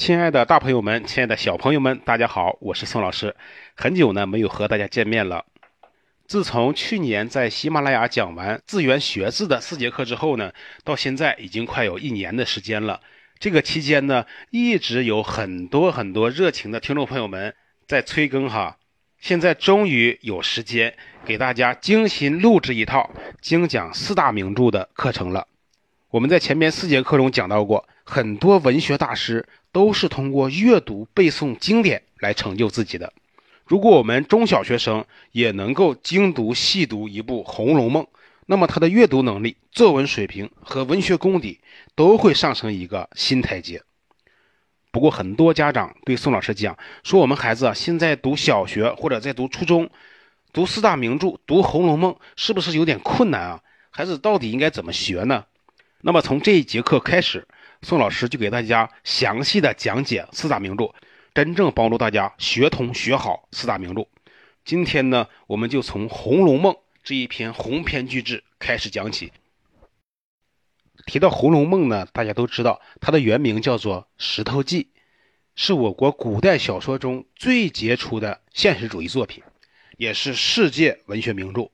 [0.00, 3.36] 亲爱的大朋友们，亲爱的小朋友们，大家好，我是宋老师。
[3.74, 5.44] 很久呢没有和大家见面了。
[6.26, 10.52] 自从去年在喜马拉雅讲完字源学字的四节课之后呢，
[10.84, 13.02] 到现在已经快有一年的时间了。
[13.38, 17.54] 这个期间呢，一直有很多很多热情的听众朋友们
[17.86, 18.78] 在催更哈。
[19.18, 20.94] 现在终于有时间
[21.26, 23.10] 给大家精心录制一套
[23.42, 25.46] 精讲四大名著的课程了。
[26.08, 29.46] 我们在前面四节课中讲到过，很多文学大师。
[29.72, 33.12] 都是通过阅读背诵经典来成就自己的。
[33.64, 38.02] 如果我们中小学生也能够精读细读一部《红楼梦》，
[38.46, 41.60] 那么他的阅读能力、作文水平和文学功底
[41.94, 43.80] 都会上升一个新台阶。
[44.90, 49.88] 不过，很多家长对宋老师讲说：“我们孩子啊，现在读小学或者在读初中，
[50.52, 53.60] 读四大名著、读《红楼梦》，是不是有点困难啊？
[53.90, 55.44] 孩子到底应该怎么学呢？”
[56.02, 57.46] 那么，从这一节课开始。
[57.82, 60.92] 宋老师就给大家详细的讲解四大名著，
[61.32, 64.06] 真正帮助大家学通学好四大名著。
[64.66, 69.32] 今天呢，我们就从《红楼梦》这一篇鸿篇巨制开始讲起。
[71.06, 74.84] 提到《红楼梦》呢，大家都知道它的原名叫做《石头记》，
[75.56, 79.42] 是我国古代小说中最杰出的现实主义作品，
[79.96, 81.70] 也是世界文学名著，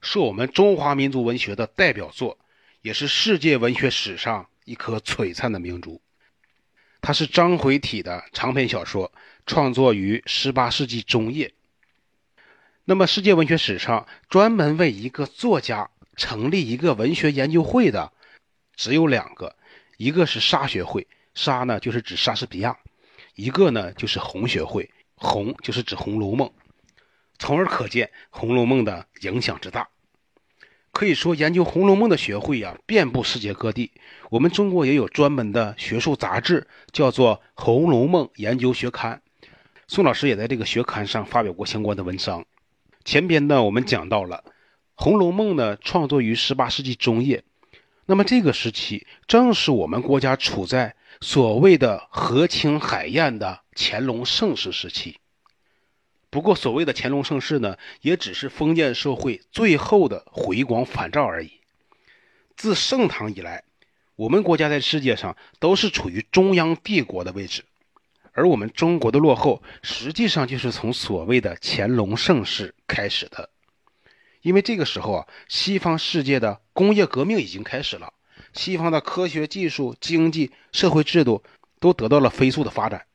[0.00, 2.38] 是我们中华民族文学的代表作，
[2.80, 4.48] 也是世界文学史上。
[4.64, 6.00] 一颗璀璨的明珠，
[7.00, 9.12] 它是章回体的长篇小说，
[9.46, 11.52] 创作于十八世纪中叶。
[12.84, 18.12] 那么，世界文学史上专门为一个作家成立一个文学研究会的，
[18.74, 19.56] 只有两个，
[19.96, 22.78] 一个是沙学会，沙呢就是指莎士比亚，
[23.34, 26.48] 一个呢就是红学会，红就是指《红楼梦》，
[27.38, 29.88] 从而可见《红楼梦》的影响之大。
[30.94, 33.90] 可以说，研究《红楼梦》的学会呀，遍布世界各地。
[34.30, 39.20] 我们中国也有专门的学术杂志，叫做《红楼梦研究学刊》。
[39.88, 42.46] 宋老师也在这个学刊上发表过相关的文章。
[43.04, 44.44] 前边呢，我们讲到了
[44.94, 47.42] 《红楼梦》呢，创作于十八世纪中叶。
[48.06, 55.16] 那么这个时期，正是我们国家处在所谓的和清海晏的乾隆盛世时期。
[56.34, 61.60] 不过，所谓的乾隆盛世呢，也只是封建社会最后的回光返照而已。
[62.56, 63.62] 自盛唐以来，
[64.16, 67.62] 我们国家在世界上都是处于中央帝国的位置，
[68.32, 73.48] 而我们中国的落后，实际上就是从所谓的乾隆盛世开始的。
[74.42, 78.12] 因为这个时候啊，西方世界的工业革命已经开始了，
[78.52, 81.44] 西方的科学技术、经济社会制度
[81.78, 83.06] 都得到了飞速的发展。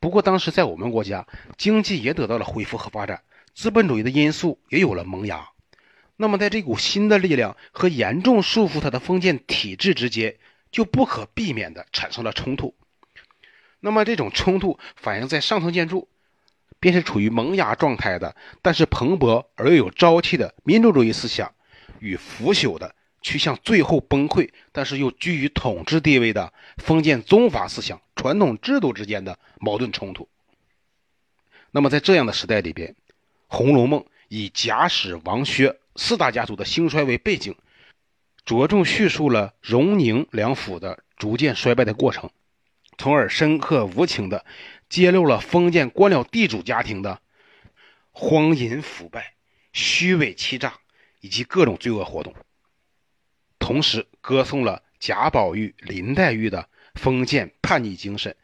[0.00, 1.26] 不过，当时在我们国家，
[1.58, 3.22] 经济也得到了恢复和发展，
[3.54, 5.50] 资本主义的因素也有了萌芽。
[6.16, 10.36] 那么，在这股新的力量和严重束缚它的封建体制之间，
[10.70, 12.74] 就不可避免地产生了冲突。
[13.80, 16.08] 那么，这种冲突反映在上层建筑，
[16.78, 21.52] 便是处于萌芽状态的，但是蓬勃而又有朝气的民主主义思想，
[21.98, 22.94] 与腐朽的。
[23.20, 30.28] 趋向最后崩溃，但是又居于统治地位的封建宗法思想、传统制度之间的矛盾冲突。
[31.70, 32.88] 那么，在这样的时代里边，
[33.46, 37.54] 《红楼梦》以贾史王薛四大家族的兴衰为背景，
[38.44, 42.30] 着重叙述了荣宁两府的逐渐衰败的过程，
[42.98, 44.44] 从而深刻无情地
[44.88, 47.20] 揭露了封建官僚地主家庭的
[48.10, 49.34] 荒淫腐败、
[49.72, 50.74] 虚伪欺诈
[51.20, 52.34] 以及各种罪恶活动。
[53.70, 58.34] 同时歌颂了贾宝玉、林黛玉的封建叛逆精神，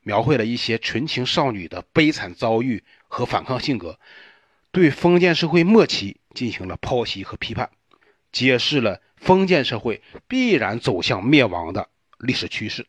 [0.00, 4.00] 描绘了一些纯情少女的悲惨遭遇和反抗性格，
[4.70, 7.68] 对封建社会末期进行了剖析和批判，
[8.32, 12.86] 揭示了封建社会必然走向灭亡的历史趋势，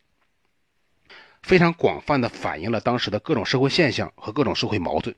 [1.41, 5.13] 非常广泛的反映了当时的各种社会现象和各种社会矛盾，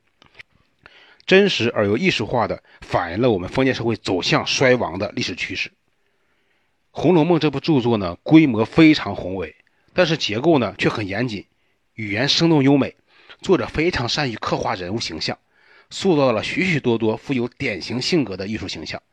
[1.28, 5.70] 真实而又艺术化的反映了我们封建社会走向衰亡的历史趋势。
[6.98, 9.54] 《红楼梦》这部著作呢，规模非常宏伟，
[9.94, 11.46] 但是结构呢却很严谨，
[11.96, 12.96] 语言生动优美，
[13.42, 15.38] 作者非常善于刻画人物形象，
[15.90, 19.04] 塑造了许许多多富有典型性格的艺术形象。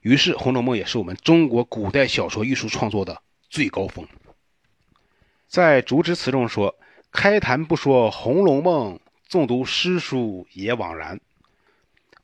[0.00, 4.08] 于是，《红楼梦》也是我们中国古代小说艺术创作的最高峰。
[5.46, 6.74] 在竹枝词中说
[7.12, 8.94] ：“开谈不说《红楼梦》，
[9.28, 11.20] 纵读诗书也枉然。”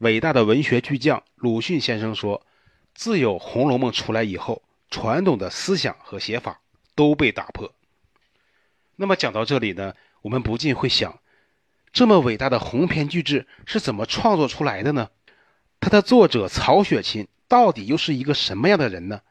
[0.01, 2.47] 伟大的文学巨匠鲁迅先生说
[2.95, 6.61] ：“自有《红楼梦》出来以后。”传统的思想和写法
[6.95, 7.73] 都被打破。
[8.97, 11.21] 那么讲到这里呢，我们不禁会想，
[11.93, 15.11] 这么伟大的鸿篇巨制是怎么创作出来的呢？
[15.81, 19.23] 它的作者曹雪芹到底又是一个什么样的人呢？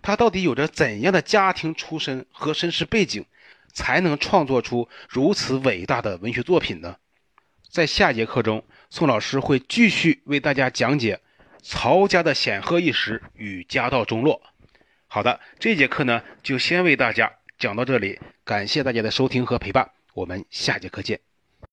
[0.00, 3.26] 他到底有着怎样的家庭出身和身世背景？
[3.74, 6.96] 才能创作出如此伟大的文学作品呢？
[7.70, 11.20] 在下节课中，宋老师会继续为大家讲解
[11.62, 14.42] 曹家的显赫一时与家道中落。
[15.14, 21.31] 好的，这节课呢就先为大家讲到这里，感谢大家的收听和陪伴，我们下节课见。